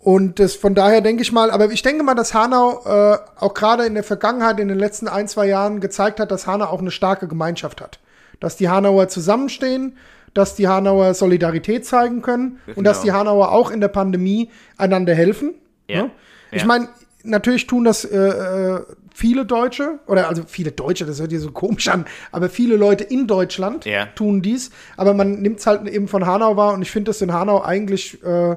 [0.00, 3.52] und das von daher denke ich mal, aber ich denke mal, dass Hanau äh, auch
[3.52, 6.78] gerade in der Vergangenheit, in den letzten ein, zwei Jahren gezeigt hat, dass Hanau auch
[6.80, 7.98] eine starke Gemeinschaft hat.
[8.38, 9.96] Dass die Hanauer zusammenstehen,
[10.34, 13.18] dass die Hanauer Solidarität zeigen können und dass die Genau.
[13.18, 15.54] Hanauer auch in der Pandemie einander helfen.
[15.88, 16.02] Ja.
[16.04, 16.10] Ne?
[16.52, 16.66] Ich Ja.
[16.66, 16.88] meine,
[17.24, 18.80] natürlich tun das äh, äh,
[19.14, 23.04] viele Deutsche, oder also viele Deutsche, das hört sich so komisch an, aber viele Leute
[23.04, 24.06] in Deutschland Ja.
[24.06, 24.70] tun dies.
[24.96, 27.62] Aber man nimmt es halt eben von Hanau wahr und ich finde das in Hanau
[27.62, 28.56] eigentlich äh,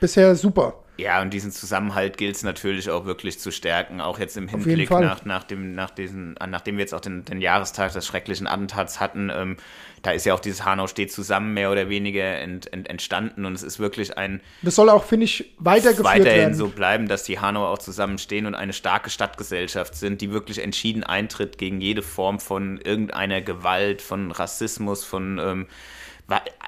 [0.00, 0.74] bisher super.
[1.00, 4.88] Ja, und diesen Zusammenhalt gilt es natürlich auch wirklich zu stärken, auch jetzt im Hinblick
[4.90, 8.46] nach, nach dem, nach diesen, an- nachdem wir jetzt auch den, den Jahrestag des schrecklichen
[8.46, 9.56] Attentats hatten, ähm,
[10.02, 13.52] da ist ja auch dieses Hanau steht zusammen mehr oder weniger ent, ent, entstanden und
[13.54, 16.54] es ist wirklich ein Das soll auch, finde ich, weitergeführt weiterhin werden.
[16.54, 21.04] so bleiben, dass die Hanauer auch zusammenstehen und eine starke Stadtgesellschaft sind, die wirklich entschieden
[21.04, 25.66] eintritt gegen jede Form von irgendeiner Gewalt, von Rassismus, von ähm,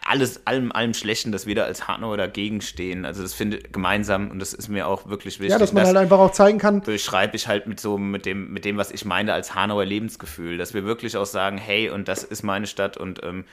[0.05, 3.05] alles, allem, allem Schlechten, dass wir da als Hanauer dagegen stehen.
[3.05, 5.53] Also das finde ich gemeinsam und das ist mir auch wirklich wichtig.
[5.53, 8.27] ja, dass man Das halt einfach auch zeigen kann, beschreibe ich halt mit so mit
[8.27, 11.90] dem mit dem was ich meine als Hanauer Lebensgefühl, dass wir wirklich auch sagen, hey
[11.90, 13.44] und das ist meine Stadt und ähm,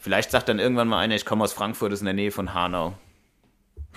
[0.00, 2.30] vielleicht sagt dann irgendwann mal einer, ich komme aus Frankfurt, das ist in der Nähe
[2.30, 2.94] von Hanau.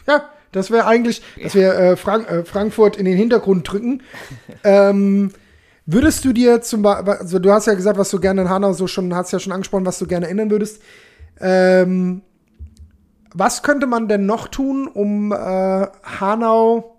[0.07, 4.03] ja, das wäre eigentlich, dass wir äh, Frank äh, Frankfurt in den Hintergrund drücken.
[4.63, 5.31] ähm,
[5.85, 8.73] würdest du dir zum Beispiel, also du hast ja gesagt, was du gerne in Hanau
[8.73, 10.81] so schon, hast ja schon angesprochen, was du gerne ändern würdest.
[11.41, 12.21] Ähm,
[13.33, 16.97] was könnte man denn noch tun, um äh, Hanau,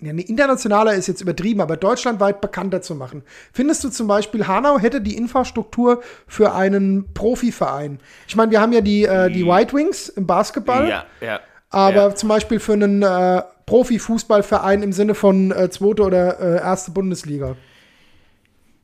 [0.00, 3.22] ja, nee, internationaler ist jetzt übertrieben, aber deutschlandweit bekannter zu machen?
[3.52, 7.98] Findest du zum Beispiel, Hanau hätte die Infrastruktur für einen Profiverein?
[8.26, 10.88] Ich meine, wir haben ja die, äh, die White Wings im Basketball.
[10.88, 11.40] Ja, ja.
[11.70, 12.14] Aber ja.
[12.14, 17.56] zum Beispiel für einen äh, Profifußballverein im Sinne von äh, zweite oder äh, erste Bundesliga.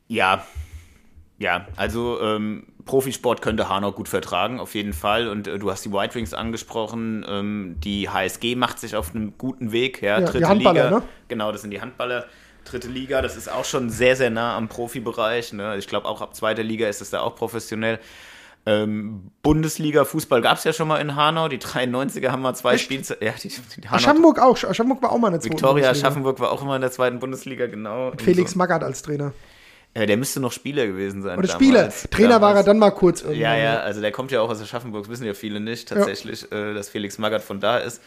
[0.07, 0.43] Ja,
[1.37, 5.27] ja, also ähm, Profisport könnte Hanau gut vertragen, auf jeden Fall.
[5.27, 7.25] Und äh, du hast die White Wings angesprochen.
[7.27, 10.01] Ähm, die HSG macht sich auf einem guten Weg.
[10.01, 10.99] Ja, Ja, die dritte Handballer, Liga.
[10.99, 11.05] ne?
[11.27, 12.25] Genau, das sind die Handballer.
[12.65, 15.53] Dritte Liga, das ist auch schon sehr, sehr nah am Profibereich.
[15.53, 15.77] Ne?
[15.77, 17.99] Ich glaube, auch ab zweiter Liga ist es da auch professionell.
[18.65, 21.47] Ähm, Bundesliga, Fußball gab es ja schon mal in Hanau.
[21.47, 23.03] Die 93er haben mal zwei Spiele.
[23.21, 24.55] Ja, die, die Aschaffenburg auch.
[24.55, 26.07] Aschaffenburg war auch mal in der zweiten Viktoria Bundesliga.
[26.07, 28.11] Aschaffenburg war auch immer in der zweiten Bundesliga, genau.
[28.17, 28.57] Felix so.
[28.57, 29.33] Magath als Trainer.
[29.93, 31.37] Äh, der müsste noch Spieler gewesen sein.
[31.39, 31.79] Oder Spieler.
[31.79, 32.07] damals.
[32.11, 32.65] Trainer war er Damals.
[32.65, 33.41] dann mal kurz irgendwann.
[33.41, 36.51] Ja, ja, also der kommt ja auch aus Aschaffenburg, das wissen ja viele nicht tatsächlich,
[36.51, 38.01] äh, dass Felix Magath von da ist.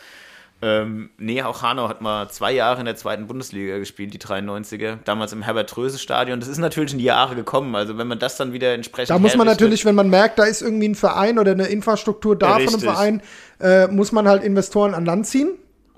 [0.64, 4.98] Ähm, nee, auch Hanau hat mal zwei Jahre in der zweiten Bundesliga gespielt, die 93er,
[5.04, 6.38] damals im Herbert-Tröse-Stadion.
[6.38, 9.18] Das ist natürlich in die Jahre gekommen, also wenn man das dann wieder entsprechend Da
[9.18, 12.60] muss man natürlich, wenn man merkt, da ist irgendwie ein Verein oder eine Infrastruktur da
[12.60, 12.80] Ja, von einem.
[12.80, 13.22] Verein,
[13.60, 15.50] äh, muss man halt Investoren an Land ziehen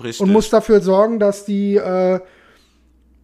[0.02, 0.22] Richtig.
[0.22, 2.20] und muss dafür sorgen, dass die, äh,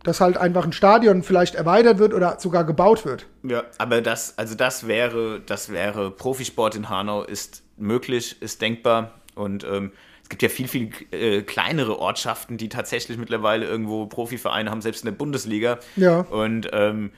[0.02, 3.26] dass halt einfach ein Stadion vielleicht erweitert wird oder sogar gebaut wird.
[3.42, 9.12] Ja, aber das, also das wäre, das wäre Profisport in Hanau ist möglich, ist denkbar
[9.34, 14.70] und ähm, es gibt ja viel, viel äh, kleinere Ortschaften, die tatsächlich mittlerweile irgendwo Profivereine
[14.70, 15.78] haben, selbst in der Bundesliga.
[15.96, 16.20] Ja.
[16.20, 17.10] Und ähm,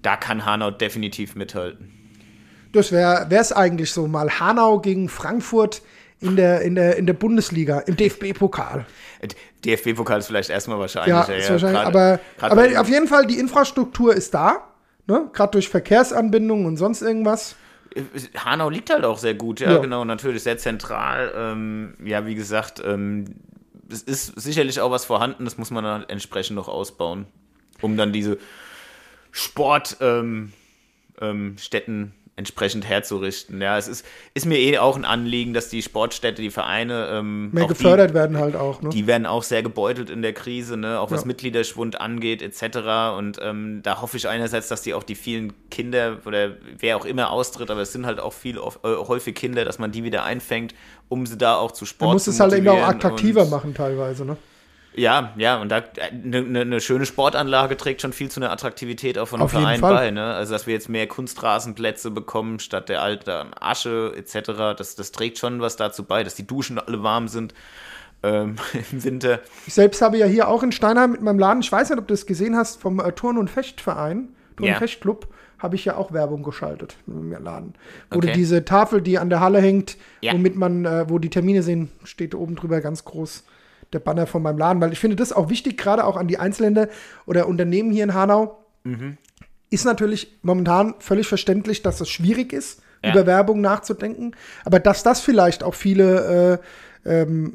[0.00, 1.92] da kann Hanau definitiv mithalten.
[2.72, 5.82] Das wäre es eigentlich so mal Hanau gegen Frankfurt
[6.22, 8.86] in der, in der, in der Bundesliga, im DFB-Pokal.
[9.64, 11.10] DFB-Pokal ist vielleicht erstmal wahrscheinlich.
[11.10, 14.68] Ja, ist wahrscheinlich, gerade- aber, gerade aber auf jeden Fall, die Infrastruktur ist da,
[15.06, 15.28] ne?
[15.32, 17.56] gerade durch Verkehrsanbindungen und sonst irgendwas.
[18.36, 19.78] Hanau liegt halt auch sehr gut, ja, Ja.
[19.78, 21.32] genau, natürlich sehr zentral.
[21.36, 23.26] Ähm, ja, wie gesagt, ähm,
[23.90, 27.26] es ist sicherlich auch was vorhanden, das muss man dann entsprechend noch ausbauen,
[27.82, 28.38] um dann diese
[29.30, 30.52] Sportstätten
[31.20, 31.56] ähm, ähm,
[32.34, 33.60] entsprechend herzurichten.
[33.60, 37.50] Ja, es ist, ist mir eh auch ein Anliegen, dass die Sportstädte, die Vereine ähm,
[37.52, 38.80] Mehr gefördert die, werden halt auch.
[38.80, 38.88] Ne?
[38.88, 40.98] die werden auch sehr gebeutelt in der Krise, ne?
[40.98, 41.26] auch was Ja.
[41.26, 43.16] Mitgliederschwund angeht, etc.
[43.18, 47.04] Und ähm, da hoffe ich einerseits, dass die auch die vielen Kinder oder wer auch
[47.04, 50.02] immer austritt, aber es sind halt auch viel, oft- äh, häufig Kinder, dass man die
[50.02, 50.74] wieder einfängt,
[51.10, 53.74] um sie da auch zu Sport Man muss zu es halt eben auch attraktiver machen
[53.74, 54.24] teilweise.
[54.24, 54.38] Ne?
[54.94, 59.16] Ja, ja, und da eine ne, ne schöne Sportanlage trägt schon viel zu einer Attraktivität
[59.18, 60.10] auch von einem Verein bei.
[60.10, 60.34] Ne?
[60.34, 65.38] Also, dass wir jetzt mehr Kunstrasenplätze bekommen statt der alten Asche etc., das, das trägt
[65.38, 67.54] schon was dazu bei, dass die Duschen alle warm sind.
[68.22, 68.56] ähm,
[68.92, 69.40] im Winter.
[69.66, 72.06] Ich selbst habe ja hier auch in Steinheim mit meinem Laden, ich weiß nicht, ob
[72.06, 74.74] du das gesehen hast, vom äh, Turn- und Fechtverein, Turn- Ja.
[74.74, 75.26] und Fechtclub,
[75.58, 77.74] habe ich ja auch Werbung geschaltet im Laden.
[78.10, 78.32] Wo Okay.
[78.32, 80.32] diese Tafel, die an der Halle hängt, Ja.
[80.34, 83.44] womit man, äh, wo die Termine sehen, steht oben drüber ganz groß
[83.92, 84.80] der Banner von meinem Laden.
[84.80, 86.88] Weil ich finde das auch wichtig, gerade auch an die Einzelländer
[87.26, 88.58] oder Unternehmen hier in Hanau.
[88.84, 89.16] Mhm.
[89.70, 93.12] Ist natürlich momentan völlig verständlich, dass es schwierig ist, Ja.
[93.12, 94.32] über Werbung nachzudenken.
[94.64, 96.60] Aber dass das vielleicht auch viele
[97.04, 97.54] äh, ähm,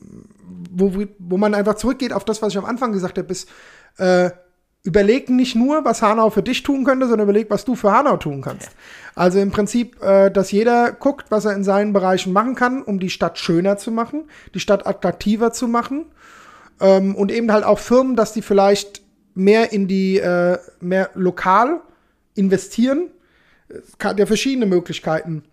[0.71, 3.49] wo, wo- wo man einfach zurückgeht auf das, was ich am Anfang gesagt habe, ist,
[3.97, 4.29] äh,
[4.87, 8.15] überleg nicht nur, was Hanau für dich tun könnte, sondern überleg, was du für Hanau
[8.15, 8.69] tun kannst.
[9.15, 12.97] Also im Prinzip, äh, dass jeder guckt, was er in seinen Bereichen machen kann, um
[12.97, 16.05] die Stadt schöner zu machen, die Stadt attraktiver zu machen
[16.79, 19.01] ähm, und eben halt auch Firmen, dass die vielleicht
[19.35, 21.81] mehr in die, äh, mehr lokal
[22.35, 23.09] investieren.
[23.67, 25.43] Es kann ja verschiedene Möglichkeiten.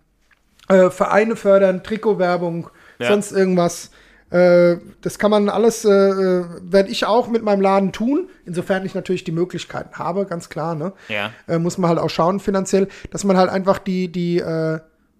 [0.69, 2.69] Äh, Vereine fördern, Trikotwerbung,
[2.99, 3.09] Ja.
[3.09, 3.91] sonst irgendwas.
[4.35, 8.85] Äh, das kann man alles, äh, äh, werde ich auch mit meinem Laden tun, insofern
[8.85, 10.75] ich natürlich die Möglichkeiten habe, ganz klar.
[10.75, 10.91] Ne?
[11.07, 11.31] Ja.
[11.47, 14.79] Äh, muss man halt auch schauen finanziell, dass man halt einfach die, die äh,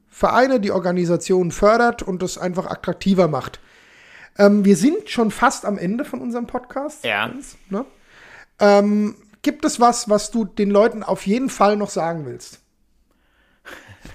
[0.10, 3.62] Vereine, die Organisationen fördert und das einfach attraktiver macht.
[4.38, 7.06] Ähm, wir sind schon fast am Ende von unserem Podcast.
[7.06, 7.32] Ja.
[7.70, 7.86] Ne?
[8.60, 12.60] Ähm, gibt es was, was du den Leuten auf jeden Fall noch sagen willst?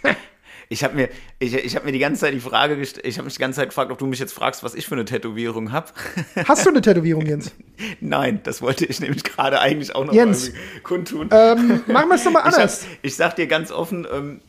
[0.72, 1.08] Ich habe mir,
[1.40, 3.56] ich, ich hab mir die ganze Zeit die Frage gestellt, ich habe mich die ganze
[3.58, 5.88] Zeit gefragt, ob du mich jetzt fragst, was ich für eine Tätowierung habe.
[6.46, 7.52] Hast du eine Tätowierung, Jens?
[8.00, 10.52] Nein, das wollte ich nämlich gerade eigentlich auch noch Jens.
[10.84, 11.28] kundtun.
[11.32, 12.86] ähm, machen wir es doch mal ich, hab, anders.
[13.02, 14.40] ich sag dir ganz offen, ähm,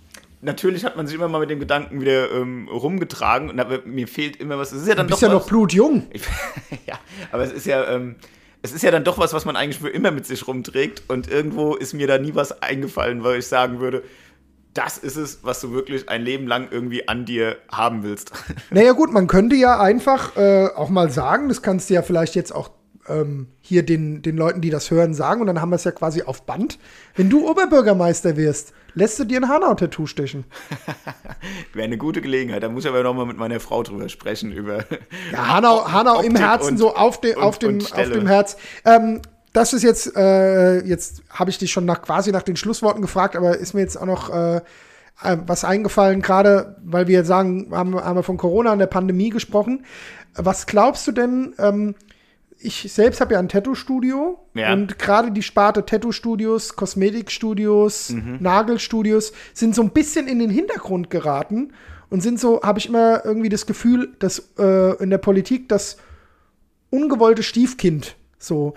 [0.42, 4.08] natürlich hat man sich immer mal mit dem Gedanken wieder ähm, rumgetragen und aber mir
[4.08, 4.72] fehlt immer was.
[4.72, 6.06] Es ist ja dann Du bist doch ja was, noch blutjung.
[6.12, 6.22] Ich,
[6.86, 7.00] ja,
[7.32, 8.16] aber es ist ja, ähm,
[8.62, 11.04] es ist ja dann doch was, was man eigentlich für immer mit sich rumträgt.
[11.08, 14.04] Und irgendwo ist mir da nie was eingefallen, weil ich sagen würde,
[14.74, 18.32] das ist es, was du wirklich ein Leben lang irgendwie an dir haben willst.
[18.72, 22.36] Naja gut, man könnte ja einfach äh, auch mal sagen, das kannst du ja vielleicht
[22.36, 22.72] jetzt auch
[23.08, 25.92] ähm, hier den, den Leuten, die das hören, sagen und dann haben wir es ja
[25.92, 26.80] quasi auf Band.
[27.16, 30.46] Wenn du Oberbürgermeister wirst, lässt du dir ein Hanau-Tattoo stechen.
[31.74, 32.64] Wäre eine gute Gelegenheit.
[32.64, 34.52] Da muss ich aber nochmal mit meiner Frau drüber sprechen.
[34.52, 34.86] Über
[35.32, 38.58] Ja, Hanau, Hanau im Herzen, und- so auf, de, und- auf, dem, auf dem Herz.
[38.86, 39.22] Ähm,
[39.54, 43.36] das ist jetzt, äh, jetzt habe ich dich schon nach, quasi nach den Schlussworten gefragt,
[43.36, 44.58] aber ist mir jetzt auch noch äh,
[45.24, 49.30] äh, was eingefallen, gerade weil wir sagen, haben, haben wir von Corona und der Pandemie
[49.30, 49.86] gesprochen.
[50.36, 51.96] Was glaubst du denn, ähm,
[52.64, 54.72] ich selbst habe ja ein Tattoo-Studio Ja.
[54.74, 58.38] und gerade die Sparte Tattoo-Studios, Kosmetikstudios, Mhm.
[58.40, 61.74] Nagelstudios sind so ein bisschen in den Hintergrund geraten
[62.10, 65.98] und sind so, habe ich immer irgendwie das Gefühl, dass äh, in der Politik das
[66.90, 68.74] ungewollte Stiefkind so.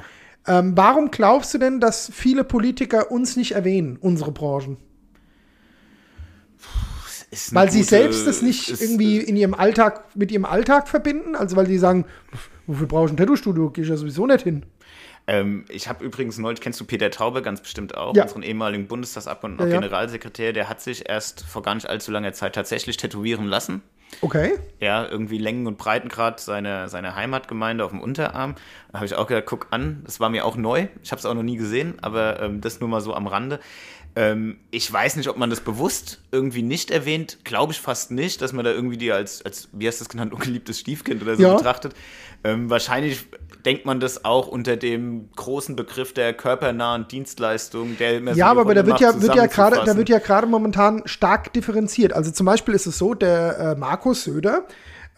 [0.46, 4.76] Ähm, warum glaubst du denn, dass viele Politiker uns nicht erwähnen, unsere Branchen?
[7.50, 11.34] Weil sie gute- selbst das nicht ist- irgendwie in ihrem Alltag mit ihrem Alltag verbinden?
[11.34, 12.04] Also weil sie sagen,
[12.66, 13.70] wofür brauche ich ein Tattoo-Studio?
[13.70, 14.64] Gehe ich ja sowieso nicht hin.
[15.26, 18.24] Ähm, ich habe übrigens neulich, kennst du Peter Taube ganz bestimmt auch, Ja.
[18.24, 19.80] unseren ehemaligen Bundestagsabgeordneten und Ja, ja.
[19.80, 23.80] Generalsekretär, der hat sich erst vor gar nicht allzu langer Zeit tatsächlich tätowieren lassen.
[24.20, 24.58] Okay.
[24.80, 28.54] Ja, irgendwie Längen- und Breitengrad seiner seine Heimatgemeinde auf dem Unterarm.
[28.90, 30.88] Da habe ich auch gedacht, guck an, das war mir auch neu.
[31.02, 33.60] Ich habe es auch noch nie gesehen, aber ähm, das nur mal so am Rande.
[34.16, 37.38] Ähm, ich weiß nicht, ob man das bewusst irgendwie nicht erwähnt.
[37.44, 40.08] Glaube ich fast nicht, dass man da irgendwie die als, als wie hast du es
[40.08, 41.56] genannt, ungeliebtes Stiefkind oder so Ja.
[41.56, 41.94] betrachtet.
[42.44, 43.26] Ähm, wahrscheinlich
[43.64, 48.52] denkt man das auch unter dem großen Begriff der körpernahen Dienstleistung, der immer so Ja,
[48.52, 52.12] die aber da wird ja, wird ja gerade, da wird ja gerade momentan stark differenziert.
[52.12, 54.64] Also zum Beispiel ist es so, der äh, Markus Söder,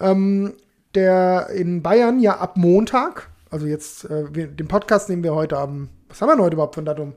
[0.01, 0.55] ähm,
[0.95, 5.59] der in Bayern ja ab Montag, also jetzt, äh, wir, den Podcast nehmen wir heute
[5.59, 7.13] am, was haben wir denn heute überhaupt für ein Datum?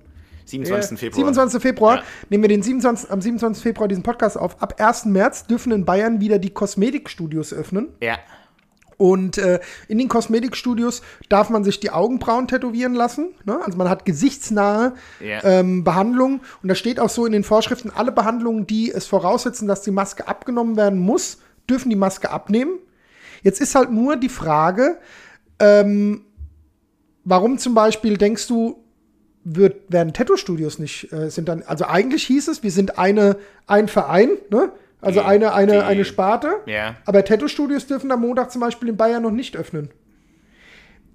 [0.50, 0.92] 27.
[0.92, 1.16] Äh, Februar.
[1.34, 1.62] 27.
[1.62, 1.96] Februar.
[1.98, 2.04] Ja.
[2.30, 3.64] Nehmen wir den 27, am 27.
[3.64, 4.62] Februar diesen Podcast auf.
[4.62, 5.06] Ab 1.
[5.06, 7.90] März dürfen in Bayern wieder die Kosmetikstudios öffnen.
[8.02, 8.18] Ja.
[8.98, 13.30] Und äh, in den Kosmetikstudios darf man sich die Augenbrauen tätowieren lassen.
[13.46, 13.58] Ne?
[13.64, 15.42] Also man hat gesichtsnahe Ja.
[15.46, 16.42] ähm, Behandlungen.
[16.62, 19.92] Und da steht auch so in den Vorschriften, alle Behandlungen, die es voraussetzen, dass die
[19.92, 21.38] Maske abgenommen werden muss,
[21.70, 22.74] dürfen die Maske abnehmen.
[23.42, 24.98] Jetzt ist halt nur die Frage,
[25.60, 26.26] ähm,
[27.24, 28.84] warum zum Beispiel denkst du,
[29.56, 33.88] wird, werden Tattoo-Studios nicht, äh, sind dann, also eigentlich hieß es, wir sind eine, ein
[33.88, 34.72] Verein, ne?
[35.02, 36.58] Also Die- eine, eine, die- eine Sparte.
[36.66, 36.96] Ja.
[37.06, 39.90] Aber Tattoo-Studios dürfen am Montag zum Beispiel in Bayern noch nicht öffnen.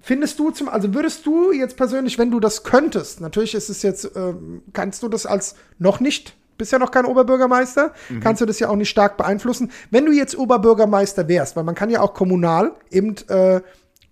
[0.01, 3.81] Findest du zum, also würdest du jetzt persönlich, wenn du das könntest, natürlich ist es
[3.81, 8.45] jetzt, ähm, kannst du das als noch nicht, bist ja noch kein Oberbürgermeister, kannst du
[8.45, 9.71] das ja auch nicht stark beeinflussen.
[9.89, 13.61] Wenn du jetzt Oberbürgermeister wärst, weil man kann ja auch kommunal eben äh,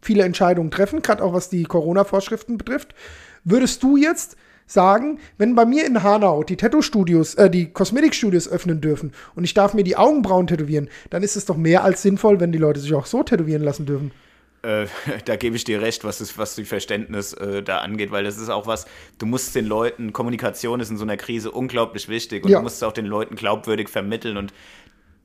[0.02, 2.96] viele Entscheidungen treffen, gerade auch was die Corona-Vorschriften betrifft,
[3.44, 8.82] würdest du jetzt sagen, wenn bei mir in Hanau die Tattoo-Studios, äh, die Kosmetikstudios öffnen
[8.82, 12.40] dürfen und ich darf mir die Augenbrauen tätowieren, dann ist es doch mehr als sinnvoll,
[12.40, 14.12] wenn die Leute sich auch so tätowieren lassen dürfen.
[14.64, 14.86] äh,
[15.26, 18.38] da gebe ich dir recht, was, das, was die Verständnis äh, da angeht, weil das
[18.38, 18.86] ist auch was,
[19.20, 22.58] du musst den Leuten, Kommunikation ist in so einer Krise unglaublich wichtig und Ja.
[22.60, 24.54] du musst es auch den Leuten glaubwürdig vermitteln und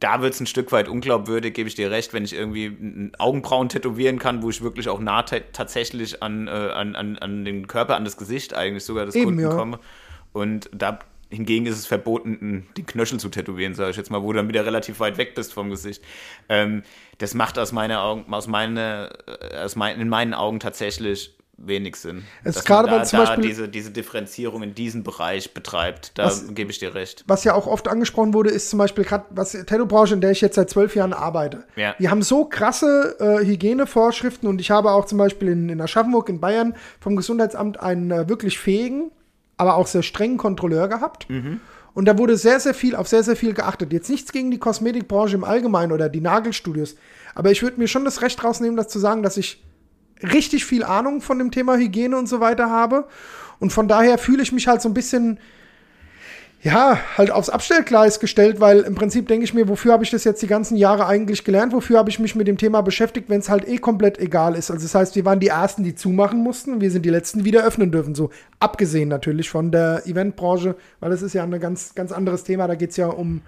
[0.01, 3.13] da wird es ein Stück weit unglaubwürdig, gebe ich dir recht, wenn ich irgendwie n-
[3.19, 7.45] Augenbrauen tätowieren kann, wo ich wirklich auch nah ta- tatsächlich an, äh, an, an, an
[7.45, 9.51] den Körper, an das Gesicht eigentlich sogar des Eben, Kunden ja.
[9.51, 9.81] komme.
[10.33, 14.33] Und da hingegen ist es verboten, den Knöchel zu tätowieren, sage ich jetzt mal, wo
[14.33, 16.03] du dann wieder relativ weit weg bist vom Gesicht.
[16.49, 16.83] Ähm,
[17.19, 21.97] das macht aus meiner Augen, aus meine, äh, aus mein, in meinen Augen tatsächlich wenig
[21.97, 22.23] Sinn.
[22.44, 26.12] Es Dass gerade man da, zum da Beispiel- diese, diese Differenzierung in diesem Bereich betreibt,
[26.16, 27.25] da Was- gebe ich dir recht.
[27.27, 30.31] was ja auch oft angesprochen wurde, ist zum Beispiel gerade was die Tattoo-Branche, in der
[30.31, 31.64] ich jetzt seit zwölf Jahren arbeite.
[31.77, 31.94] Ja.
[31.99, 36.29] Die haben so krasse äh, Hygienevorschriften und ich habe auch zum Beispiel in, in Aschaffenburg
[36.29, 39.11] in Bayern vom Gesundheitsamt einen äh, wirklich fähigen,
[39.57, 41.27] aber auch sehr strengen Kontrolleur gehabt.
[41.94, 43.92] Und da wurde sehr, sehr viel, auf sehr, sehr viel geachtet.
[43.92, 46.94] Jetzt nichts gegen die Kosmetikbranche im Allgemeinen oder die Nagelstudios.
[47.35, 49.64] Aber ich würde mir schon das Recht rausnehmen, das zu sagen, dass ich
[50.23, 53.07] richtig viel Ahnung von dem Thema Hygiene und so weiter habe.
[53.61, 55.39] Und von daher fühle ich mich halt so ein bisschen,
[56.63, 60.25] ja, halt aufs Abstellgleis gestellt, weil im Prinzip denke ich mir, wofür habe ich das
[60.25, 61.73] jetzt die ganzen Jahre eigentlich gelernt?
[61.73, 64.71] Wofür habe ich mich mit dem Thema beschäftigt, wenn es halt eh komplett egal ist?
[64.71, 67.41] Also das heißt, wir waren die Ersten, die zumachen mussten und wir sind die Letzten,
[67.41, 68.15] die wieder öffnen dürfen.
[68.15, 72.67] So abgesehen natürlich von der Eventbranche, weil das ist ja ein ganz, ganz anderes Thema.
[72.67, 73.43] Da geht es ja um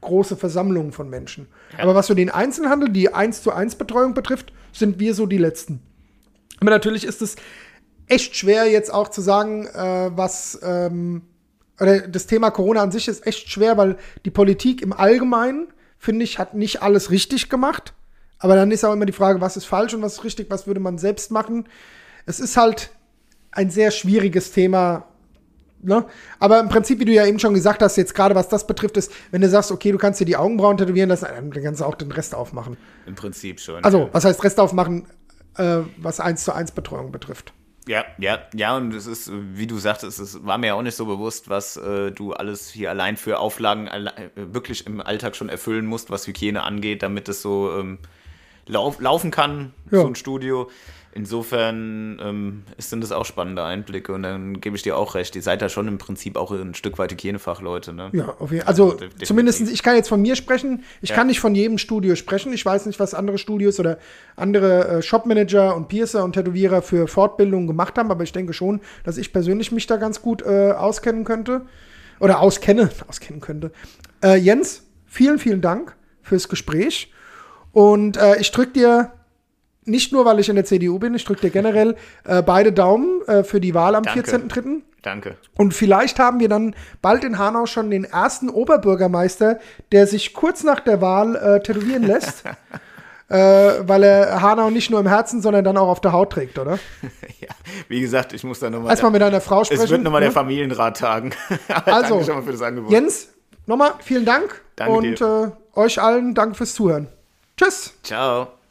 [0.00, 1.48] große Versammlungen von Menschen.
[1.78, 5.38] Aber was so den Einzelhandel, die 1 zu 1 Betreuung betrifft, sind wir so die
[5.38, 5.80] Letzten.
[6.62, 7.34] Aber natürlich ist es
[8.06, 11.22] echt schwer, jetzt auch zu sagen, äh, was ähm,
[11.80, 15.66] oder das Thema Corona an sich ist echt schwer, weil die Politik im Allgemeinen,
[15.98, 17.94] finde ich, hat nicht alles richtig gemacht.
[18.38, 20.68] Aber dann ist auch immer die Frage, was ist falsch und was ist richtig, was
[20.68, 21.66] würde man selbst machen.
[22.26, 22.90] Es ist halt
[23.50, 25.08] ein sehr schwieriges Thema.
[25.80, 26.04] Ne?
[26.38, 28.96] Aber im Prinzip, wie du ja eben schon gesagt hast, jetzt gerade was das betrifft,
[28.96, 31.84] ist, wenn du sagst, okay, du kannst dir die Augenbrauen tätowieren lassen, dann kannst du
[31.84, 32.76] auch den Rest aufmachen.
[33.06, 33.82] Im Prinzip schon.
[33.82, 35.08] Also, was heißt Rest aufmachen,
[35.56, 37.52] äh, was 1 zu 1 Betreuung betrifft?
[37.88, 40.94] Ja, ja, ja, und es ist, wie du sagtest, es war mir ja auch nicht
[40.94, 45.34] so bewusst, was äh, du alles hier allein für Auflagen alle, äh, wirklich im Alltag
[45.34, 47.98] schon erfüllen musst, was Hygiene angeht, damit es so ähm,
[48.66, 50.02] lauf, laufen kann, Ja.
[50.02, 50.70] so ein Studio.
[51.14, 55.42] Insofern ähm, sind das auch spannende Einblicke und dann gebe ich dir auch recht, ihr
[55.42, 58.08] seid da schon im Prinzip auch ein Stück weit Hygienefachleute, ne?
[58.12, 59.28] Ja, auf jeden Also, de- definitiv.
[59.28, 60.84] zumindest, ich kann jetzt von mir sprechen.
[61.02, 61.16] Ich Ja.
[61.16, 62.52] kann nicht von jedem Studio sprechen.
[62.54, 63.98] Ich weiß nicht, was andere Studios oder
[64.36, 68.80] andere äh, Shopmanager und Piercer und Tätowierer für Fortbildungen gemacht haben, aber ich denke schon,
[69.04, 71.62] dass ich persönlich mich da ganz gut äh, auskennen könnte.
[72.20, 73.72] Oder auskenne, auskennen könnte.
[74.24, 77.12] Äh, Jens, vielen, vielen Dank fürs Gespräch.
[77.72, 79.12] Und äh, ich drücke dir
[79.84, 83.22] nicht nur, weil ich in der CDU bin, ich drücke dir generell äh, beide Daumen
[83.26, 84.30] äh, für die Wahl am Danke.
[84.30, 84.82] 14.3.
[85.02, 85.36] Danke.
[85.56, 89.58] Und vielleicht haben wir dann bald in Hanau schon den ersten Oberbürgermeister,
[89.90, 92.44] der sich kurz nach der Wahl äh, tätowieren lässt.
[93.28, 93.36] äh,
[93.88, 96.78] weil er Hanau nicht nur im Herzen, sondern dann auch auf der Haut trägt, oder?
[97.40, 97.48] ja,
[97.88, 98.90] wie gesagt, ich muss da nochmal.
[98.90, 99.82] Erstmal mit deiner Frau sprechen.
[99.82, 100.26] Es wird nochmal ne?
[100.26, 101.32] der Familienrat tagen.
[101.68, 102.90] Also, danke schon mal für das Angebot.
[102.92, 103.28] Jens,
[103.66, 104.60] nochmal vielen Dank.
[104.76, 107.08] Danke und äh, euch allen danke fürs Zuhören.
[107.56, 107.94] Tschüss.
[108.02, 108.61] Ciao.